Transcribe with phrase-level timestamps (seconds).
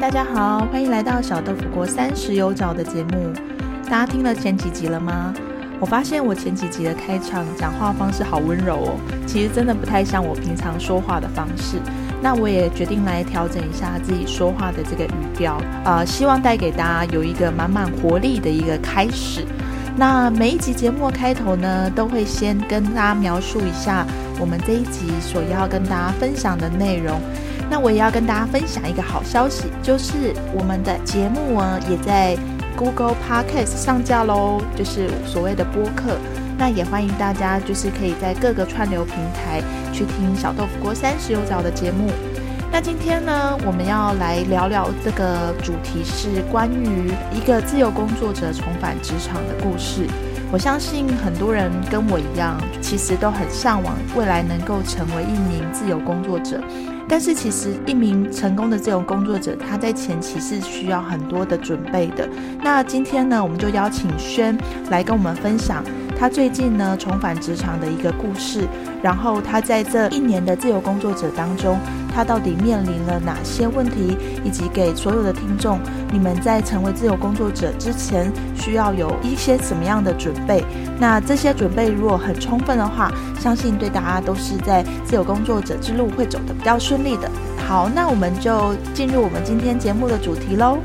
[0.00, 3.32] 大家好，欢迎来到小豆腐国三十有找的节目。
[3.90, 5.34] 大家听了前几集了吗？
[5.80, 11.78] 我发现我前几集的开场讲话方式好温柔哦，其实真的不太像我平常说话的方式。
[12.22, 19.44] 那我也决定来调整一下自己说话的这个语调，呃，希望带给大家有一个满满活力的一个开始。
[19.96, 24.06] 那每一集节目开头呢，都会先跟大家描述一下
[24.38, 27.20] 我们这一集所要跟大家分享的内容。
[27.70, 32.36] 那我也要跟大家分享一个好消息，就是我们的节目呢也在
[32.76, 36.16] Google Podcast 上架喽，就是所谓的播客。
[36.56, 39.62] 那也欢迎大家就是可以在各个串流平台
[39.92, 42.10] 去听小豆腐锅三十有早的节目。
[42.70, 50.06] 那今天呢，我们要来聊聊这个主题是关于一个自由工作者重返职场的故事。
[50.52, 56.60] 我相信很多人跟我一样，其实都很向往未来能够成为一名自由工作者。
[57.10, 62.28] 但是其实一名成功的自由工作者，他在前期是需要很多的准备的。
[62.62, 64.56] 那今天呢，我们就邀请轩
[64.90, 65.82] 来跟我们分享
[66.18, 68.66] 他最近呢重返职场的一个故事，
[69.02, 71.78] 然后他在这一年的自由工作者当中，
[72.12, 75.78] 他到底面临了哪些问题，以及给所有的听众，
[76.12, 80.64] 你们在成为自由工作者之前需要有一些什么样的准备？
[80.98, 87.30] 那这些准备如果很充分的话，相信对大家都是在自由工作者之路会走得比较顺利的。
[87.68, 90.78] 好，那我们就进入我们今天节目的主题喽。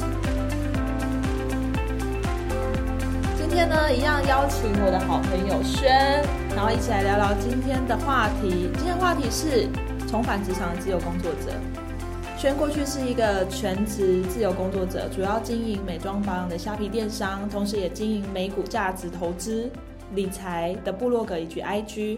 [4.33, 5.93] 邀请我的好朋友轩，
[6.55, 8.67] 然后一起来聊聊今天的话题。
[8.73, 9.67] 今天话题是
[10.07, 11.53] 重返职场的自由工作者。
[12.35, 19.69] 轩过去是一个全职自由工作者，主要经营美妆保养的虾皮电商，同时也经营美股价值投资、
[20.15, 22.17] 理财的部落格以及 IG。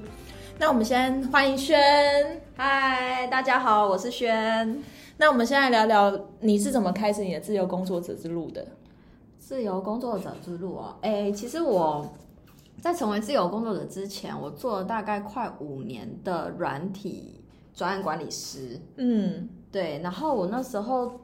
[0.58, 1.78] 那我们先欢迎轩，
[2.56, 4.82] 嗨，大家好，我是轩。
[5.18, 8.66] 那我们现在聊聊你是怎么开始你的自由工作者之路的？
[9.46, 12.04] 自由工作者之路哦，哎，其实我
[12.82, 17.40] 在成为自由工作者之前，我做了大概快五年的软体
[17.72, 18.82] 专案管理师。
[18.96, 20.00] 嗯，对。
[20.00, 21.22] 然后我那时候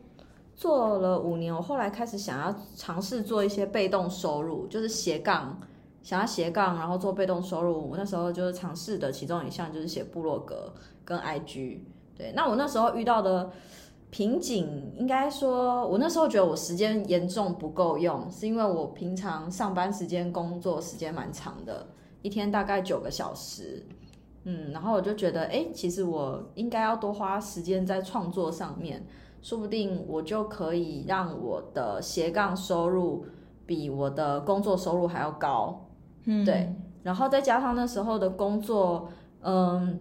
[0.56, 5.60] 做了五年，我后来开始想要尝试做一些被动收入，就是斜杠。
[6.04, 10.72] 想要斜杠，然后做被动收入，我那时候就是尝试的其中一项就是写部落格
[11.04, 11.80] 跟 IG。
[12.16, 13.50] 对，那我那时候遇到的
[14.12, 21.88] 瓶颈，应该说，我那时候觉得我时间严重不够用，是因为我平常上班时间工作时间蛮长的，
[22.22, 23.88] 一天大概九个小时。
[24.44, 29.06] 嗯，然后我就觉得，哎，其实我应该要多花时间在创作上面，
[29.42, 33.26] 说不定我就可以让我的斜杠收入
[33.66, 35.88] 比我的工作收入还要高。
[36.26, 39.10] 嗯，对，然后再加上那时候的工作，
[39.42, 40.00] 嗯，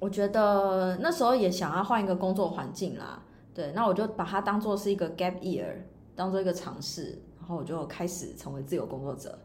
[0.00, 3.22] 我觉得那时候也想要换一个工作环境啦，
[3.56, 5.76] 对，那我就把它当做是一个 gap year，
[6.14, 9.38] 当做一个尝试，然后我就开始成为自由工作者。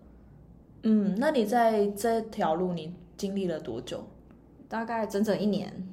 [0.84, 4.04] 嗯，那你在这条路你经历了多久？
[4.68, 5.88] 大概整整一年。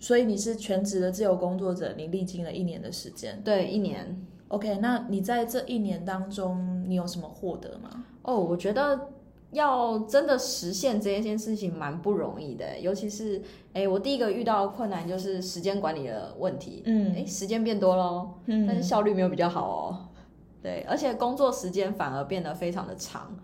[0.00, 3.40] 所以你是全职的自由工作者，你历经了一年的时间。
[3.44, 4.20] 对，一年。
[4.48, 8.04] OK，那你在这一年当中，你有什么获得吗？
[8.22, 9.08] 哦，我觉得。
[9.52, 16.82] 要真的实现这一件事情蛮不容易的，尤其是哎，我第一个遇到困难就是时间管理的问题。
[16.86, 20.08] 嗯，哎，时间变多喽，嗯，但是效率没有比较好哦。
[20.62, 23.36] 对，而且工作时间反而变得非常的长。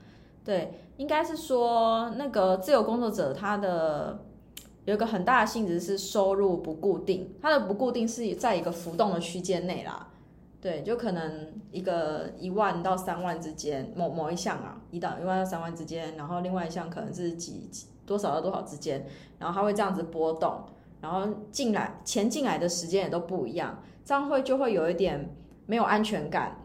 [0.44, 4.22] 对，应该是说那个自由工作者他的
[4.84, 10.08] 有一个很大的性质是收入不固定，他的不固定是在一个浮动的区间内啦。
[10.66, 17.70] 对，就可能一个一万到三万之间，某某一项啊，一到一万到三万之间，然后另外一项可能是几
[18.04, 19.06] 多少到多少之间，
[19.38, 20.64] 然后它会这样子波动，
[21.00, 26.58] 然后进来钱进来的时间也都不一样，这样会就会有一点没有安全感。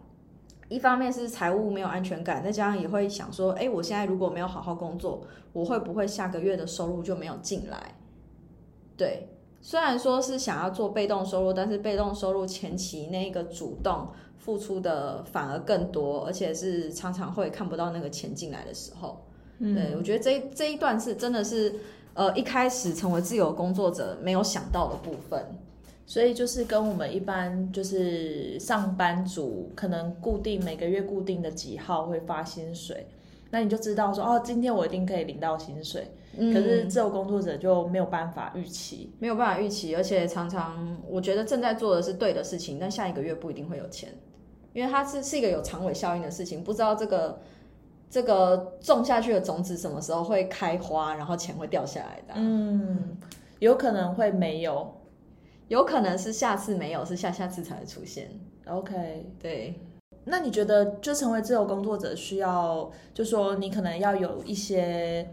[0.68, 5.22] 一方面是财务没有安全感，再加上也会想说，哎，我现在如果没有好好工作，
[5.53, 7.94] 我会不会下个月的收入就没有进来？
[8.97, 9.31] 对。
[9.62, 19.24] 虽然说是想要做被动收入，但是被动收入前期那个主动付出的反而更多，而且是常常会看不到那个钱进来的时候。
[19.60, 21.75] 对我觉得这这一段是真的是
[22.16, 25.40] 呃一开始成为自由工作者没有想到的部分，
[26.07, 33.06] 所以就是跟我们一般就是上班族可能固定每个月固定的几号会发薪水，
[33.52, 36.07] 那你就知道说哦，今天我一定可以领到薪水。
[36.52, 44.10] 可是自由工作者就没有办法预期，没有办法预期，而且常常我觉得正在做的是对的事情，但下一个月不一定会有钱，
[44.74, 47.40] 因为它是是一个有长尾效应的事情，不知道这个
[48.10, 52.34] 这个种下去的种子什么时候会开花，然后钱会掉下来的。
[52.36, 53.18] 嗯，
[53.60, 54.92] 有可能会没有，
[55.68, 58.32] 有可能是下次没有，是下下次才会出现。
[58.66, 59.80] OK，对。
[60.24, 65.28] 那你觉得，就成为自由工作者，需要就说你可能要有一些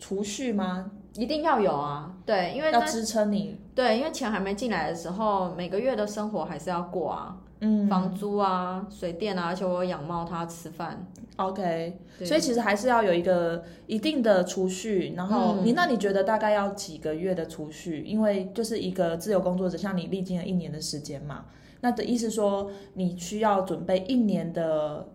[0.00, 0.90] 储蓄吗？
[1.14, 3.58] 一定要有啊，对，因为要支撑你。
[3.74, 11.06] 对，因为钱还没进来的时候，每个月的生活还是要过啊，嗯，房租啊、水电啊，而且我养猫，它吃饭。
[11.36, 15.14] OK，所以其实还是要有一个一定的储蓄。
[15.16, 18.02] 然后你那你觉得大概要几个月的储蓄？
[18.02, 21.46] 因为就是一个自由工作者，像你历经了一年的时间嘛，
[21.80, 25.08] 那的意思说你需要准备一年的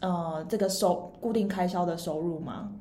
[0.00, 2.72] 呃这个收固定开销的收入吗？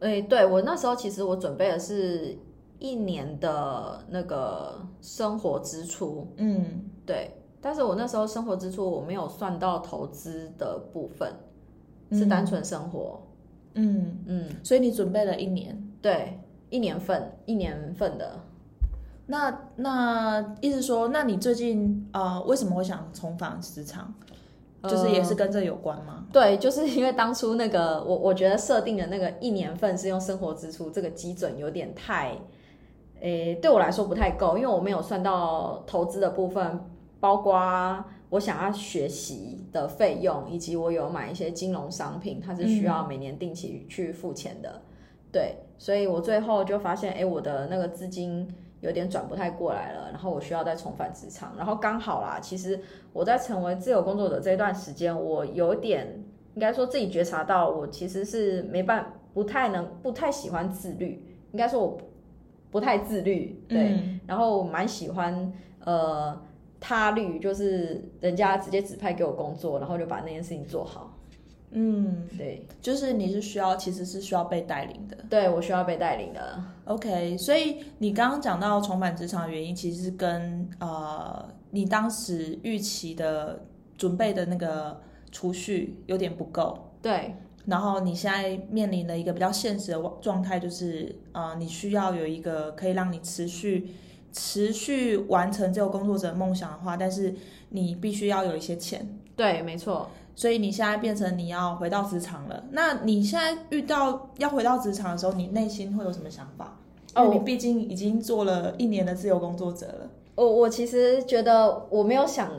[0.00, 2.36] 哎，对我那时候其实我准备的是
[2.78, 7.30] 一年的那个生活支出，嗯，对，
[7.60, 11.30] 但是我那时候生活支出我没有算到投资的部分，
[12.12, 12.46] 是单。
[12.46, 13.20] 纯生活，
[13.74, 14.18] 嗯。
[14.26, 18.40] 嗯，所以你准备了一年，对，一年份一年份的，
[19.26, 24.14] 那那意思说，那你最近啊为什么会想重返职场？
[24.84, 26.24] 就是也是跟这有关吗？
[26.32, 32.36] 对，就是因为当初那个我我觉得设定的那个一年份是用生活支出这个基准有点太，
[33.20, 36.80] 诶，对我来说不太够，因为我没有算到投资的部分，
[37.18, 44.80] 包括我想要学习的费用，以及我有买一些金融商品，它是需要每年定期去付钱的。
[45.30, 48.48] 对，所以我最后就发现，哎，我的那个资金。
[48.80, 52.80] 有点转不太过来了，然后我需要再重返职场，然后刚好啦，其实
[53.12, 56.24] 我在成为自由工作者这段时间，我有点
[56.54, 61.98] 应该说自己觉察到，我其实是没办不太能不太喜欢自律，应该说我
[62.70, 65.52] 不太自律，对，然后蛮喜欢
[65.84, 66.40] 呃
[66.80, 71.16] 他律，就是人家直接指派给我工作，然后就把那件事情做好。
[71.72, 75.16] 嗯，对，就是你是需要，其实是需要被带领的。
[75.28, 76.62] 对我需要被带领的。
[76.84, 83.64] OK，所以你刚刚讲到重返职场的原因，其实是跟呃你当时预期的
[83.96, 85.00] 准备的那个
[85.30, 86.90] 储蓄有点不够。
[87.00, 87.36] 对，
[87.66, 93.94] 然后你现在面临的一个比较现实的状态，就是呃你需要有一个可以让你持续
[94.32, 97.32] 持续完成这个工作者梦想的话，但是
[97.68, 99.06] 你必须要有一些钱。
[99.36, 100.10] 对，没错。
[100.40, 106.78] 所以你现在变成你要回到职场了，那你现在遇到要回到职场的时候，你内心会有什么想法？
[107.14, 110.10] 哦，你毕竟已经做了一年的自由工作者了。
[110.36, 112.50] 我我其实觉得我没有想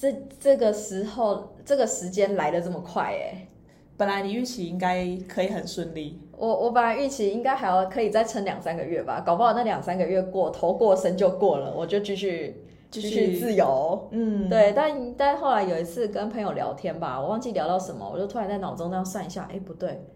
[0.00, 3.48] 这这个时候这个时间来的这么快哎，
[3.96, 6.20] 本来你预期应该可以很顺利。
[6.36, 12.62] 我我本来预期应该还要可以再撑两三个月吧，搞不好那两三个月过头过身就过了，我就继续。
[12.90, 20.06] 继续自由，嗯，对，但但后来有一次跟朋友聊天吧，我忘记聊到什么，我就突然在脑中那样算一下，哎，不对，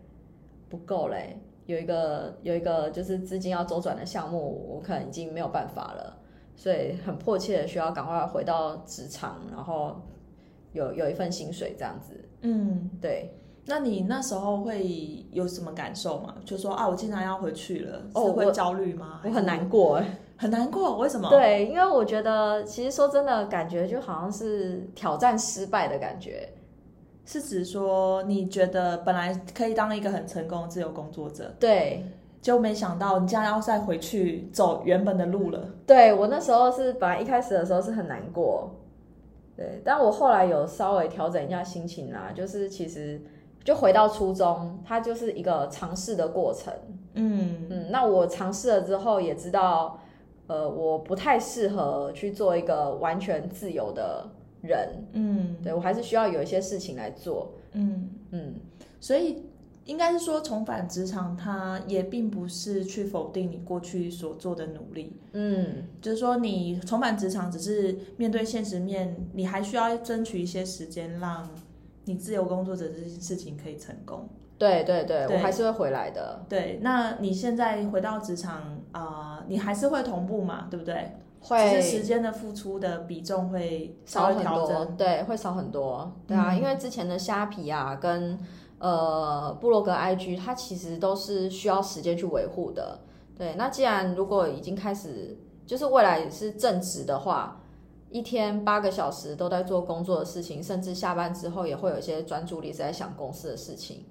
[0.68, 6.18] 不够嘞，有一个有一个就是资金要周转的项目，我可能已经没有办法了，
[6.56, 10.00] 所以很迫切的需要赶快回到职场，然后
[10.72, 13.34] 有有一份薪水这样子，嗯，对。
[13.64, 16.34] 那你那时候会有什么感受吗？
[16.44, 19.20] 就说啊，我竟然要回去了，是会焦虑吗？
[19.24, 20.02] 我很难过，
[20.42, 20.98] 很难过。
[20.98, 21.28] 为什么？
[21.30, 26.48] 对，因为我觉得，其实说真的，感觉就好像是挑战失败的感觉。
[27.24, 32.04] 是指说，你觉得本来可以当一个很成功的自由工作者，对，
[32.40, 35.64] 就没想到你竟然要再回去走原本的路了。
[35.86, 38.68] 对我那时候是本来一开始的时候是很难过，
[39.56, 43.20] 对，但我后来有稍微调整一下心情啦，就是其实。
[43.64, 46.74] 就回到初中，它就是一个尝试的过程。
[47.14, 50.00] 嗯嗯，那我尝试了之后，也知道，
[50.52, 54.28] 呃，我不太适合去做一个完全自由的
[54.60, 54.88] 人。
[55.12, 57.54] 嗯，对我还是需要有一些事情来做。
[57.72, 58.54] 嗯嗯，
[59.00, 59.44] 所以
[59.86, 65.16] 应该是说，重返职场，它也并不是去否定你过去所做的努力。
[65.32, 71.48] 嗯，就是说，你重返职场，只是面对现实面，你还需要争取一些时间让。
[72.04, 74.28] 你自由工作者这件事情可以成功，
[74.84, 76.44] 对对对，我还是会回来的。
[76.48, 80.68] 对，那你现在回到职场啊，你还是会同步嘛？
[80.70, 81.16] 对不对？
[81.40, 84.84] 会，只是时间的付出的比重会少很多。
[84.96, 86.12] 对，会少很多。
[86.26, 88.38] 对啊，因为之前的虾皮啊，跟
[88.78, 93.00] 呃布洛格 IG，它其实都是需要时间去维护的。
[93.36, 97.58] 对，那既然如果已经开始，就是未来是正职的话。
[98.10, 104.04] 一天八个小时都在做工作的事情，甚至下班之后也会有一些专注力是在想公司的事情。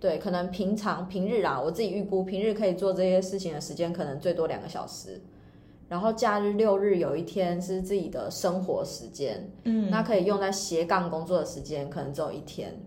[0.00, 5.20] 对，可能平常平日啊，我自己预估平日可以做这些事情的时间可能最多两个小时，
[5.88, 12.78] 然后假日六日有一天是自己的生活时间，嗯，那可以用在斜杠工作的时间可能只有一天，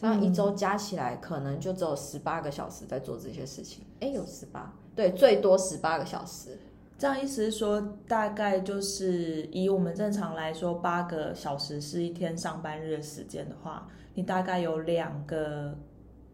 [0.00, 3.84] 这样一周加起来可能就只有十八个小时在做这些事情。
[4.00, 6.58] 哎，有十八，对，最多十八个小时。
[6.96, 15.78] 这样意思是说，大概就是以我们正常来说，八个小时是一天上班日的时间的话，你大概有两个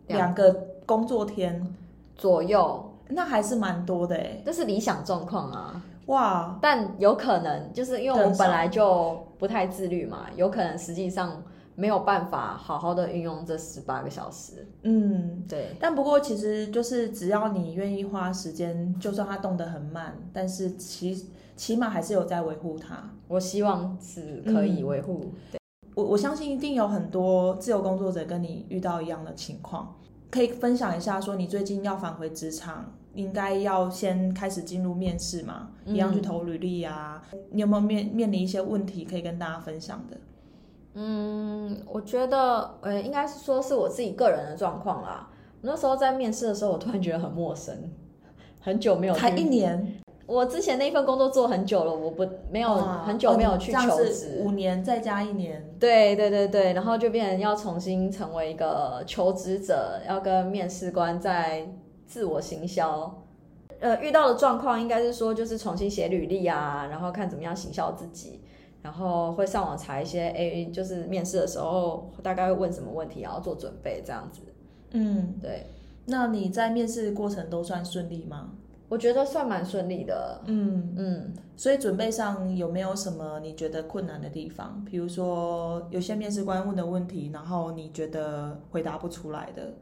[0.08, 0.52] 两个
[0.86, 1.66] 工作天
[2.16, 4.42] 左右，那还是蛮多的哎。
[4.44, 6.58] 这是理想状况啊，哇！
[6.60, 11.42] 但有可能就是因为我本来就不太自律嘛，有可能实际上。
[11.76, 14.64] 没有办法好好的运用这十八个小时。
[14.82, 15.74] 嗯，对。
[15.80, 23.10] 但不过其实就是只要你愿意花时间，就算它动得很慢，但是起起码还是有在维护它。
[23.26, 25.34] 我希望是可以维护。
[25.50, 25.58] 对，
[25.94, 29.94] 我我相信一定有很多自由工作者跟你遇到一样的情况，
[30.30, 37.22] 可以分享一下，说你最近要返回职场，应该要先开始进入面试嘛，一样去投履历啊？
[37.50, 40.16] 你有没有面面临一些问题可以跟大家分享的？
[40.94, 45.28] 嗯，我觉得，呃，应该是说是我自己个人的状况啦。
[45.60, 47.76] 那时候在面试的时候，我突然觉得很陌生，
[48.60, 50.00] 很久没有，才一年。
[50.26, 55.74] 我之前那份工作做很久了，我不没有很久没有去求职，五年再加一年。
[55.78, 61.68] 对对对对，然后就变成要重新成为一个求职者，要跟面试官在
[62.06, 63.22] 自我行销。
[63.80, 68.40] 呃，遇到的状况应该是说，就是重新写履历啊，然后看怎么样行销自己。
[68.80, 74.42] 然后会上网查一些，哎，就是面试的时候大概会问什么问题，然后做准备这样子。
[74.90, 75.66] 嗯，对。
[76.04, 78.50] 那你在面试过程都算顺利吗？
[78.94, 80.40] 我觉得算蛮顺利的。
[80.46, 81.34] 嗯嗯。
[81.56, 84.84] 所以准备上有没有什么你觉得困难的地方？
[84.84, 89.74] 比如说有些面试官问的问题，然后你觉得回答不出来的？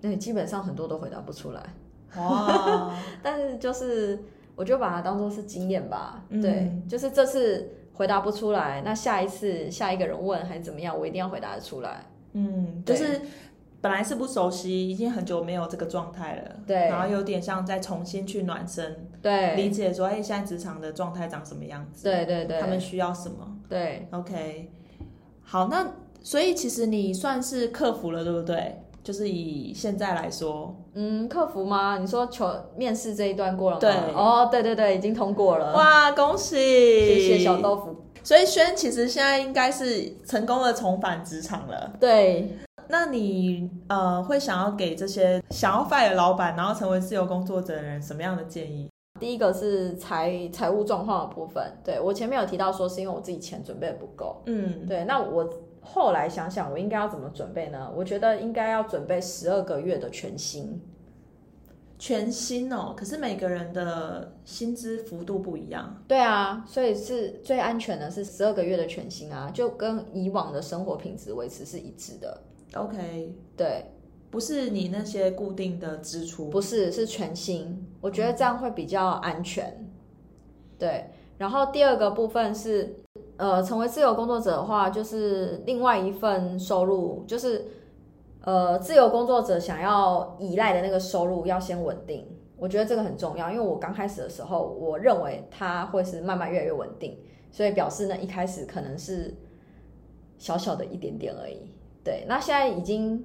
[0.00, 1.62] 对，基本上很多都回答不出来。
[2.16, 2.92] 哇！
[3.22, 4.18] 但是就是
[4.56, 6.24] 我就把它当做是经验吧。
[6.28, 7.78] 对，就是这次。
[7.94, 12.06] 回答不出来，那下一次下一个人问还是怎么样，我一定要回答得出来。
[12.32, 13.20] 嗯，就是
[13.82, 16.52] 本来是不熟悉，已经很久没有这个状态了。
[16.66, 22.04] 对，然后有点像再重新去暖身，对，理解说，哎，现在职场的状态长什么样子？
[22.04, 23.58] 对对对，他们需要什么？
[23.68, 24.70] 对，OK，
[25.42, 28.78] 好，那所以其实你算是克服了，对不对？
[29.02, 31.98] 就是以现在来说，嗯，克服吗？
[31.98, 33.80] 你说求面试这一段过了吗？
[33.80, 35.72] 对，哦，对对对，已经通过了。
[35.74, 36.54] 哇，恭喜！
[36.54, 37.96] 谢谢小豆腐。
[38.22, 41.92] 所以轩其实现在应该是成功的重返职场了。
[41.98, 42.56] 对，
[42.88, 48.88] 那你呃会想要给这些想要 fire 老板，然后成为自由工作者的人什么样的建议？
[49.20, 51.62] 第一个是财财务状况的部分。
[51.84, 54.42] 对我前面有提到说是因为我自己钱准备的不够。
[54.46, 55.48] 嗯，对，那我。
[55.84, 57.92] 后来想想，我应该要怎么准备呢？
[57.96, 60.80] 我觉得应该要准备十二个月的全薪，
[61.98, 62.94] 全薪哦。
[62.96, 66.00] 可是每个人的薪资幅度不一样。
[66.06, 72.40] 对啊，所以是最安全的是十二个月的全薪啊，就跟以往的生活品质维持是一致的。
[72.74, 73.86] OK，对，
[74.30, 79.88] 不是你那些固定的支出，不是是全新，我觉得这样会比较安全。
[80.78, 81.06] 对，
[81.38, 82.96] 然后第二个部分是。
[83.38, 87.64] 呃，成为自由工作者的话，就是另外一份收入，就是
[88.42, 92.24] 呃，自由工作者想要依赖的那个收入要先稳定。
[92.56, 97.18] 我觉得这个很重要，因为我刚开始的时候，我认为它会是慢慢越来越稳定，
[97.50, 99.34] 所以表示呢，一开始可能是
[100.38, 101.74] 小小的一点点而已。
[102.04, 103.24] 对，那现在已经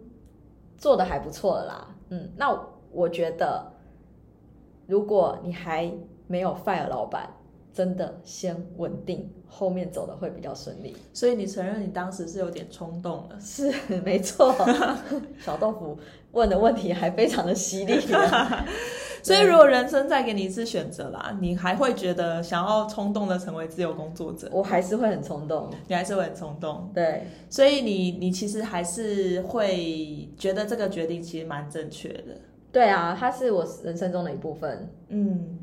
[0.78, 1.96] 做的还不错了啦。
[2.10, 2.58] 嗯，那
[2.92, 3.74] 我觉得，
[4.86, 5.92] 如果你还
[6.28, 7.30] 没有 fire 老板。
[7.78, 10.98] 真的先稳定，后面走的会比较顺利。
[11.14, 13.38] 所以你承认你当时是有点冲动了？
[13.40, 13.72] 是，
[14.04, 14.52] 没错。
[15.38, 15.96] 小豆腐
[16.32, 18.00] 问的问题还非常的犀利。
[19.22, 24.50] 所以如果人生再给你一次选择啦，你还会觉得想要冲动的成为自由工作者？
[24.52, 26.90] 我还是会很冲动，你还是会很冲动。
[26.96, 32.42] 对，所以你你其实还是会觉得这个决定其实蛮正确的。
[32.72, 34.90] 对啊，它是我人生中的一部分。
[35.10, 35.60] 嗯。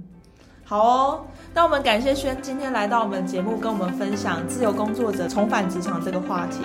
[0.75, 1.21] 好哦，
[1.55, 6.63] 那我们感谢轩今天来到我们节目，跟我们分享自由工作者重返职场这个话题。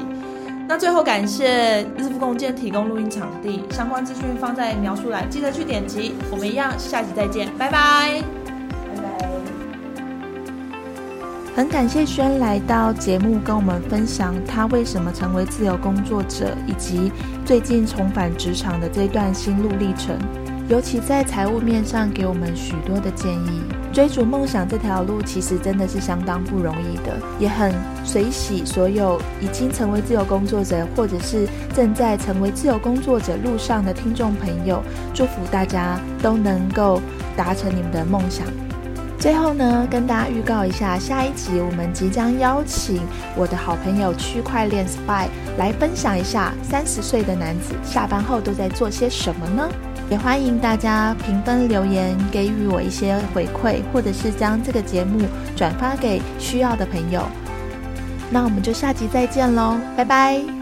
[0.67, 6.15] 那最后感谢日复共建提供录音场地，相关资讯放在描述栏，记得去点击。
[6.31, 8.23] 我们一样，下期再见，拜拜，
[8.87, 9.29] 拜拜。
[11.55, 17.11] 很感谢轩来到节目，跟我们分享他为什么成为自由工作者，以及
[17.45, 20.17] 最近重返职场的这段心路历程。
[20.67, 23.61] 尤其在财务面上，给我们许多的建议。
[23.91, 34.81] 追逐梦想这条路，其实真的是相当不容易的，也很随喜所有已经成为自由工作者，或者是正在成为自由工作者路上的听众朋友，
[35.13, 37.01] 祝福大家都能够
[37.35, 38.45] 达成你们的梦想。
[39.17, 43.01] 最后呢，跟大家预告一下，下一集我们即将邀请
[43.35, 45.27] 我的好朋友区块链 Spy
[45.57, 49.67] 来分享一下三十岁的男子下班后都在做些什么呢？
[50.09, 55.19] 也欢迎大家评分留言，给予我一些回馈，或者是将这个节目
[55.55, 57.23] 转发给需要的朋友。
[58.31, 60.58] 那我们就下集再见喽，拜拜。